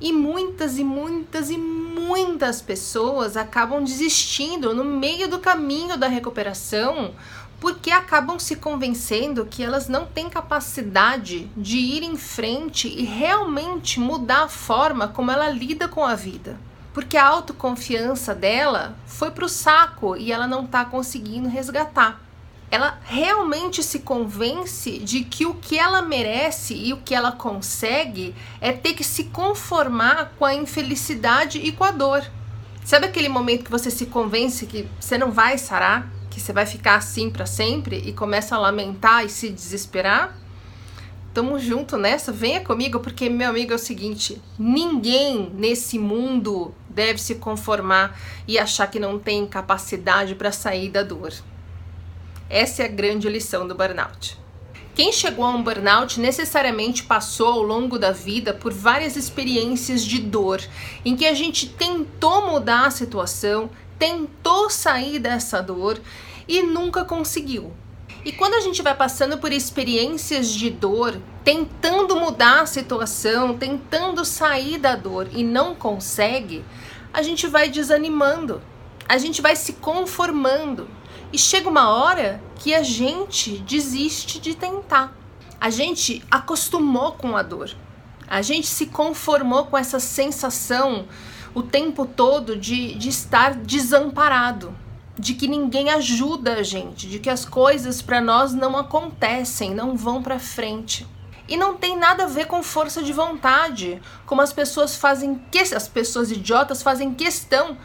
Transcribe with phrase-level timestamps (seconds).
[0.00, 7.14] E muitas e muitas e muitas pessoas acabam desistindo no meio do caminho da recuperação
[7.62, 14.00] porque acabam se convencendo que elas não têm capacidade de ir em frente e realmente
[14.00, 16.58] mudar a forma como ela lida com a vida.
[16.92, 22.20] Porque a autoconfiança dela foi pro saco e ela não está conseguindo resgatar.
[22.72, 28.34] Ela realmente se convence de que o que ela merece e o que ela consegue
[28.60, 32.24] é ter que se conformar com a infelicidade e com a dor.
[32.84, 36.10] Sabe aquele momento que você se convence que você não vai sarar?
[36.32, 40.34] que você vai ficar assim para sempre e começa a lamentar e se desesperar,
[41.34, 47.18] tamo junto nessa, venha comigo, porque meu amigo é o seguinte: ninguém nesse mundo deve
[47.18, 51.32] se conformar e achar que não tem capacidade para sair da dor.
[52.52, 54.36] Essa é a grande lição do burnout.
[54.94, 60.18] Quem chegou a um burnout necessariamente passou ao longo da vida por várias experiências de
[60.18, 60.60] dor,
[61.02, 65.98] em que a gente tentou mudar a situação, tentou sair dessa dor
[66.46, 67.72] e nunca conseguiu.
[68.22, 74.26] E quando a gente vai passando por experiências de dor, tentando mudar a situação, tentando
[74.26, 76.62] sair da dor e não consegue,
[77.14, 78.60] a gente vai desanimando,
[79.08, 80.86] a gente vai se conformando.
[81.32, 85.16] E chega uma hora que a gente desiste de tentar.
[85.58, 87.74] A gente acostumou com a dor.
[88.28, 91.06] A gente se conformou com essa sensação
[91.54, 94.74] o tempo todo de, de estar desamparado,
[95.18, 99.96] de que ninguém ajuda a gente, de que as coisas para nós não acontecem, não
[99.96, 101.06] vão para frente.
[101.48, 105.58] E não tem nada a ver com força de vontade, como as pessoas fazem que
[105.58, 107.78] as pessoas idiotas fazem questão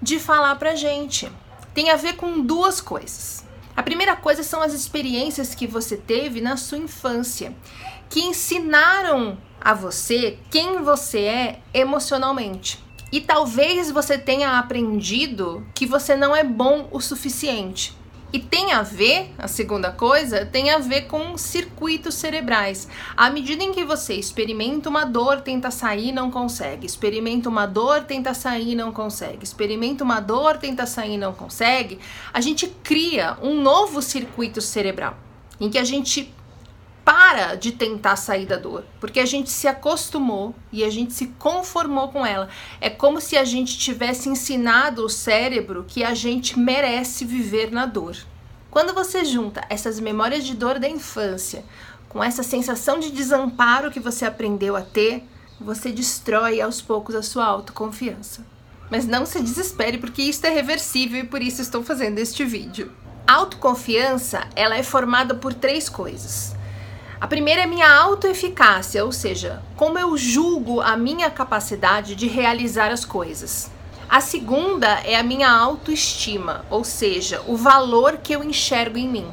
[0.00, 1.30] de falar pra gente.
[1.74, 3.44] Tem a ver com duas coisas.
[3.76, 7.52] A primeira coisa são as experiências que você teve na sua infância,
[8.08, 12.82] que ensinaram a você quem você é emocionalmente.
[13.10, 17.96] E talvez você tenha aprendido que você não é bom o suficiente.
[18.34, 22.88] E tem a ver, a segunda coisa, tem a ver com circuitos cerebrais.
[23.16, 26.84] À medida em que você experimenta uma dor, tenta sair, não consegue.
[26.84, 29.44] Experimenta uma dor, tenta sair, não consegue.
[29.44, 32.00] Experimenta uma dor, tenta sair, não consegue.
[32.32, 35.16] A gente cria um novo circuito cerebral
[35.60, 36.33] em que a gente
[37.34, 41.26] para de tentar sair da dor, porque a gente se acostumou e a gente se
[41.36, 42.48] conformou com ela.
[42.80, 47.86] É como se a gente tivesse ensinado o cérebro que a gente merece viver na
[47.86, 48.16] dor.
[48.70, 51.64] Quando você junta essas memórias de dor da infância
[52.08, 55.24] com essa sensação de desamparo que você aprendeu a ter,
[55.60, 58.46] você destrói aos poucos a sua autoconfiança.
[58.88, 62.92] Mas não se desespere, porque isso é reversível e por isso estou fazendo este vídeo.
[63.26, 66.54] A autoconfiança, ela é formada por três coisas
[67.24, 72.92] a primeira é minha autoeficácia, ou seja, como eu julgo a minha capacidade de realizar
[72.92, 73.70] as coisas.
[74.06, 79.26] A segunda é a minha autoestima, ou seja, o valor que eu enxergo em mim.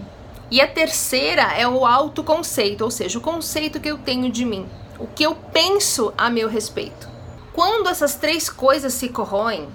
[0.50, 4.70] E a terceira é o autoconceito, ou seja, o conceito que eu tenho de mim,
[4.98, 7.10] o que eu penso a meu respeito.
[7.52, 9.68] Quando essas três coisas se corroem,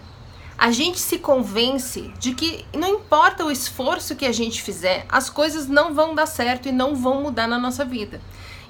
[0.58, 5.28] a gente se convence de que não importa o esforço que a gente fizer, as
[5.28, 8.20] coisas não vão dar certo e não vão mudar na nossa vida.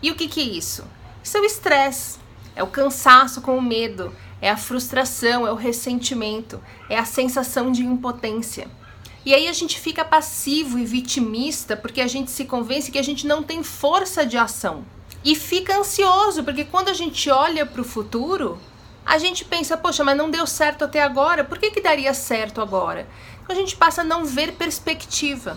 [0.02, 0.84] E o que, que é isso?
[1.22, 2.18] Isso é o estresse,
[2.54, 7.70] é o cansaço com o medo, é a frustração, é o ressentimento, é a sensação
[7.70, 8.68] de impotência.
[9.24, 13.02] E aí a gente fica passivo e vitimista porque a gente se convence que a
[13.02, 14.84] gente não tem força de ação.
[15.24, 18.58] E fica ansioso, porque quando a gente olha para o futuro,
[19.06, 22.60] a gente pensa, poxa, mas não deu certo até agora, por que, que daria certo
[22.60, 23.06] agora?
[23.42, 25.56] Então a gente passa a não ver perspectiva.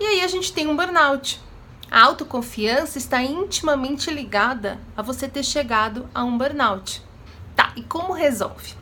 [0.00, 1.40] E aí a gente tem um burnout.
[1.88, 7.00] A autoconfiança está intimamente ligada a você ter chegado a um burnout.
[7.54, 8.74] Tá, e como resolve?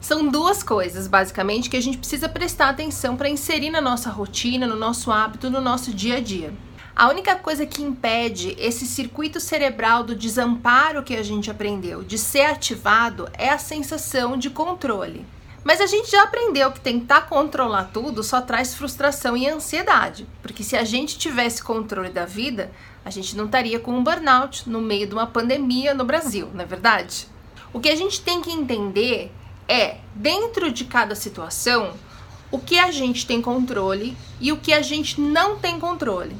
[0.00, 4.66] São duas coisas, basicamente, que a gente precisa prestar atenção para inserir na nossa rotina,
[4.66, 6.52] no nosso hábito, no nosso dia a dia.
[6.98, 12.16] A única coisa que impede esse circuito cerebral do desamparo que a gente aprendeu de
[12.16, 15.26] ser ativado é a sensação de controle.
[15.62, 20.62] Mas a gente já aprendeu que tentar controlar tudo só traz frustração e ansiedade, porque
[20.62, 22.72] se a gente tivesse controle da vida,
[23.04, 26.62] a gente não estaria com um burnout no meio de uma pandemia no Brasil, não
[26.62, 27.28] é verdade?
[27.74, 29.30] O que a gente tem que entender
[29.68, 31.92] é, dentro de cada situação,
[32.50, 36.34] o que a gente tem controle e o que a gente não tem controle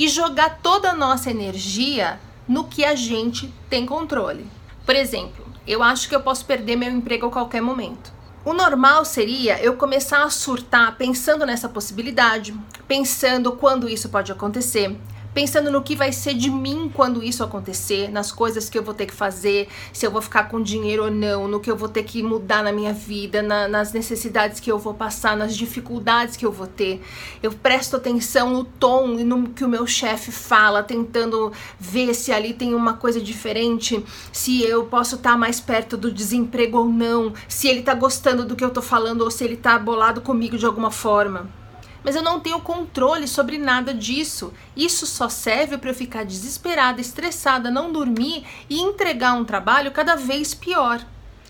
[0.00, 2.18] e jogar toda a nossa energia
[2.48, 4.46] no que a gente tem controle.
[4.86, 8.10] Por exemplo, eu acho que eu posso perder meu emprego a qualquer momento.
[8.42, 12.54] O normal seria eu começar a surtar pensando nessa possibilidade,
[12.88, 14.96] pensando quando isso pode acontecer,
[15.32, 18.94] pensando no que vai ser de mim quando isso acontecer, nas coisas que eu vou
[18.94, 21.88] ter que fazer, se eu vou ficar com dinheiro ou não, no que eu vou
[21.88, 26.36] ter que mudar na minha vida, na, nas necessidades que eu vou passar, nas dificuldades
[26.36, 27.00] que eu vou ter.
[27.42, 32.32] Eu presto atenção no tom e no que o meu chefe fala, tentando ver se
[32.32, 36.86] ali tem uma coisa diferente, se eu posso estar tá mais perto do desemprego ou
[36.86, 40.20] não, se ele tá gostando do que eu tô falando ou se ele tá bolado
[40.20, 41.59] comigo de alguma forma
[42.04, 44.52] mas eu não tenho controle sobre nada disso.
[44.76, 50.16] Isso só serve para eu ficar desesperada, estressada, não dormir e entregar um trabalho cada
[50.16, 51.04] vez pior,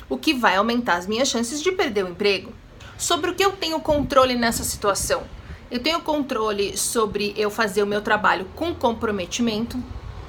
[0.08, 2.52] o que vai aumentar as minhas chances de perder o emprego.
[2.99, 5.23] Sobre o que eu tenho controle nessa situação?
[5.70, 9.82] Eu tenho controle sobre eu fazer o meu trabalho com comprometimento,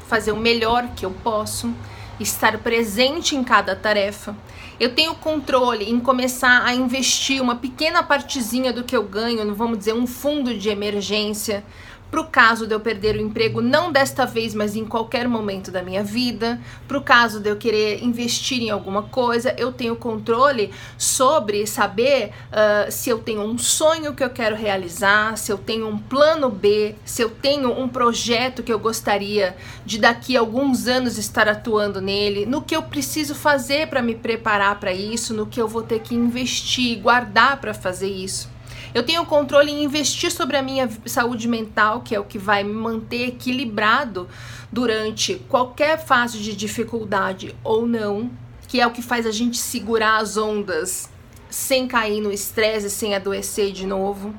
[0.07, 1.73] fazer o melhor que eu posso
[2.21, 4.35] estar presente em cada tarefa.
[4.79, 9.77] Eu tenho controle em começar a investir uma pequena partezinha do que eu ganho, vamos
[9.77, 11.63] dizer, um fundo de emergência
[12.11, 15.71] para o caso de eu perder o emprego, não desta vez, mas em qualquer momento
[15.71, 19.95] da minha vida, para o caso de eu querer investir em alguma coisa, eu tenho
[19.95, 25.57] controle sobre saber uh, se eu tenho um sonho que eu quero realizar, se eu
[25.57, 29.55] tenho um plano B, se eu tenho um projeto que eu gostaria
[29.85, 34.15] de daqui a alguns anos estar atuando nele, no que eu preciso fazer para me
[34.15, 38.49] preparar para isso, no que eu vou ter que investir, guardar para fazer isso.
[38.93, 42.61] Eu tenho controle em investir sobre a minha saúde mental, que é o que vai
[42.61, 44.27] me manter equilibrado
[44.69, 48.29] durante qualquer fase de dificuldade ou não,
[48.67, 51.09] que é o que faz a gente segurar as ondas
[51.49, 54.35] sem cair no estresse, sem adoecer de novo.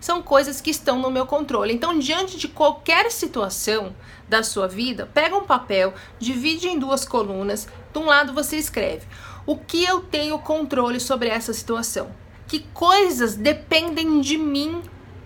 [0.00, 1.74] São coisas que estão no meu controle.
[1.74, 3.92] Então, diante de qualquer situação
[4.28, 7.66] da sua vida, pega um papel, divide em duas colunas.
[7.92, 9.06] De um lado você escreve:
[9.44, 12.12] o que eu tenho controle sobre essa situação?
[12.48, 14.82] Que coisas dependem de mim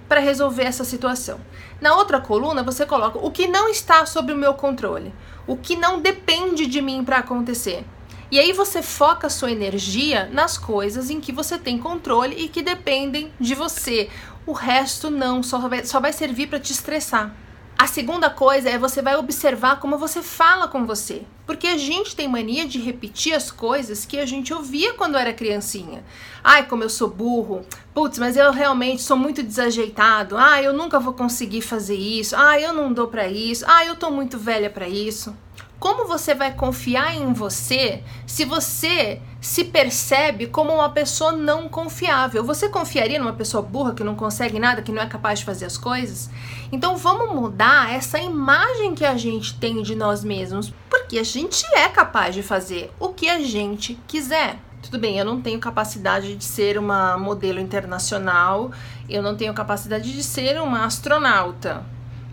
[0.08, 1.40] para resolver essa situação.
[1.80, 5.14] Na outra coluna, você coloca o que não está sob o meu controle,
[5.46, 7.84] o que não depende de mim para acontecer.
[8.30, 12.62] E aí você foca sua energia nas coisas em que você tem controle e que
[12.62, 14.08] dependem de você.
[14.44, 17.34] O resto não, só vai, só vai servir para te estressar.
[17.82, 21.22] A segunda coisa é você vai observar como você fala com você.
[21.44, 25.32] Porque a gente tem mania de repetir as coisas que a gente ouvia quando era
[25.32, 26.04] criancinha.
[26.44, 27.66] Ai, como eu sou burro.
[27.92, 30.36] Putz, mas eu realmente sou muito desajeitado.
[30.36, 32.36] Ai, eu nunca vou conseguir fazer isso.
[32.36, 33.64] Ai, eu não dou para isso.
[33.66, 35.36] Ai, eu tô muito velha para isso.
[35.82, 42.44] Como você vai confiar em você se você se percebe como uma pessoa não confiável?
[42.44, 45.64] Você confiaria numa pessoa burra que não consegue nada, que não é capaz de fazer
[45.64, 46.30] as coisas?
[46.70, 51.66] Então vamos mudar essa imagem que a gente tem de nós mesmos, porque a gente
[51.74, 54.60] é capaz de fazer o que a gente quiser.
[54.80, 58.70] Tudo bem, eu não tenho capacidade de ser uma modelo internacional,
[59.08, 61.84] eu não tenho capacidade de ser uma astronauta,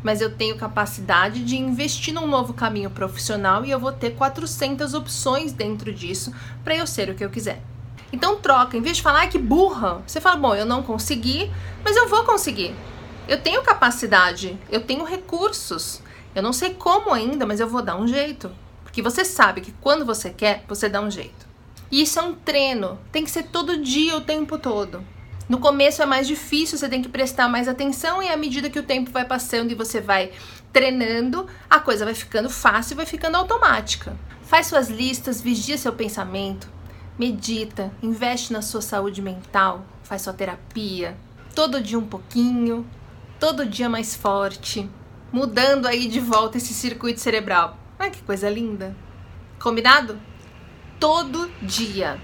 [0.04, 4.94] mas eu tenho capacidade de investir num novo caminho profissional e eu vou ter 400
[4.94, 7.62] opções dentro disso para eu ser o que eu quiser.
[8.12, 11.52] Então troca, em vez de falar ah, que burra, você fala, bom, eu não consegui,
[11.84, 12.74] mas eu vou conseguir.
[13.28, 16.02] Eu tenho capacidade, eu tenho recursos.
[16.34, 18.52] Eu não sei como ainda, mas eu vou dar um jeito.
[18.84, 21.48] Porque você sabe que quando você quer, você dá um jeito.
[21.92, 25.04] E isso é um treino, tem que ser todo dia, o tempo todo.
[25.50, 28.78] No começo é mais difícil, você tem que prestar mais atenção e à medida que
[28.78, 30.32] o tempo vai passando e você vai
[30.72, 34.16] treinando, a coisa vai ficando fácil e vai ficando automática.
[34.44, 36.70] Faz suas listas, vigia seu pensamento,
[37.18, 41.18] medita, investe na sua saúde mental, faz sua terapia,
[41.56, 42.88] todo dia um pouquinho,
[43.40, 44.88] todo dia mais forte,
[45.32, 47.76] mudando aí de volta esse circuito cerebral.
[47.98, 48.96] Ai, que coisa linda!
[49.60, 50.20] Combinado?
[51.00, 52.22] Todo dia.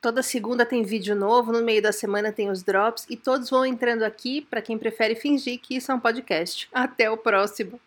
[0.00, 3.66] Toda segunda tem vídeo novo, no meio da semana tem os drops e todos vão
[3.66, 6.68] entrando aqui para quem prefere fingir que isso é um podcast.
[6.72, 7.78] Até o próximo!